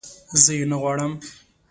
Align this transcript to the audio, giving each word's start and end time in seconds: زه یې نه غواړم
زه 0.43 0.51
یې 0.57 0.65
نه 0.71 0.77
غواړم 0.81 1.13